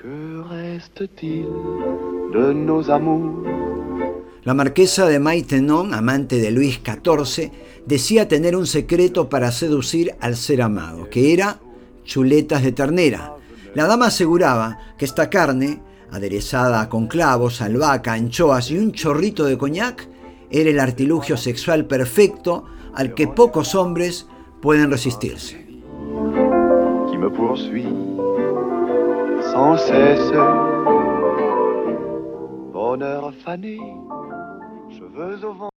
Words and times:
Que 0.00 0.42
reste-t-il 0.48 1.48
de 2.32 2.54
nos 2.54 2.88
amours 2.88 3.44
La 4.44 4.54
marquesa 4.54 5.06
de 5.06 5.18
Maitenon, 5.18 5.92
amante 5.92 6.36
de 6.36 6.52
Luis 6.52 6.80
XIV, 6.84 7.50
decía 7.84 8.28
tener 8.28 8.54
un 8.54 8.68
secreto 8.68 9.28
para 9.28 9.50
seducir 9.50 10.14
al 10.20 10.36
ser 10.36 10.62
amado, 10.62 11.10
que 11.10 11.32
era 11.32 11.58
chuletas 12.04 12.62
de 12.62 12.70
ternera. 12.70 13.34
La 13.74 13.88
dama 13.88 14.06
aseguraba 14.06 14.78
que 14.96 15.04
esta 15.04 15.28
carne, 15.28 15.82
aderezada 16.12 16.88
con 16.88 17.08
clavos, 17.08 17.60
albahaca, 17.60 18.12
anchoas 18.12 18.70
y 18.70 18.78
un 18.78 18.92
chorrito 18.92 19.46
de 19.46 19.58
coñac, 19.58 20.08
era 20.48 20.70
el 20.70 20.78
artilugio 20.78 21.36
sexual 21.36 21.86
perfecto 21.86 22.66
al 22.94 23.14
que 23.14 23.26
pocos 23.26 23.74
hombres 23.74 24.28
pueden 24.62 24.92
resistirse. 24.92 25.66
Sans. 29.58 30.38
Bonheur 32.72 33.32
fané, 33.44 33.78
cheveux 34.90 35.44
au 35.44 35.52
vent. 35.52 35.77